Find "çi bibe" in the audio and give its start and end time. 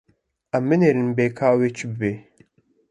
1.77-2.11